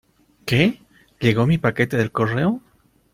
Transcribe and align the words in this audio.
¿Qué?¿ 0.47 0.81
llego 1.21 1.45
mi 1.45 1.59
paquete 1.59 1.95
del 1.95 2.11
correo? 2.11 2.63